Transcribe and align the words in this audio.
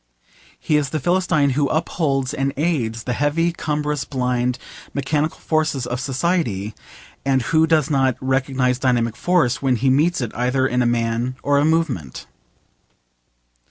He 0.59 0.77
is 0.77 0.89
the 0.89 0.99
Philistine 0.99 1.51
who 1.51 1.69
upholds 1.69 2.33
and 2.33 2.53
aids 2.57 3.03
the 3.03 3.13
heavy, 3.13 3.51
cumbrous, 3.51 4.03
blind, 4.03 4.57
mechanical 4.95 5.37
forces 5.37 5.85
of 5.85 5.99
society, 5.99 6.73
and 7.23 7.43
who 7.43 7.67
does 7.67 7.91
not 7.91 8.17
recognise 8.19 8.79
dynamic 8.79 9.15
force 9.15 9.61
when 9.61 9.75
he 9.75 9.91
meets 9.91 10.19
it 10.19 10.33
either 10.33 10.65
in 10.65 10.81
a 10.81 10.87
man 10.87 11.35
or 11.43 11.59
a 11.59 11.65
movement. 11.65 12.25